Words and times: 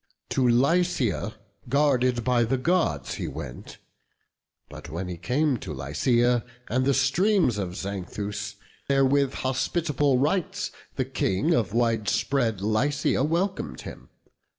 To 0.29 0.47
Lycia, 0.49 1.35
guarded 1.69 2.23
by 2.23 2.43
the 2.43 2.57
Gods, 2.57 3.13
he 3.13 3.27
went; 3.27 3.77
But 4.67 4.89
when 4.89 5.07
he 5.07 5.15
came 5.15 5.57
to 5.57 5.73
Lycia, 5.75 6.43
and 6.67 6.85
the 6.85 6.93
streams 6.95 7.59
Of 7.59 7.75
Xanthus, 7.75 8.55
there 8.87 9.05
with 9.05 9.35
hospitable 9.35 10.17
rites 10.17 10.71
The 10.95 11.05
King 11.05 11.53
of 11.53 11.75
wide 11.75 12.09
spread 12.09 12.61
Lycia 12.61 13.23
welcom'd 13.23 13.81
him. 13.81 14.09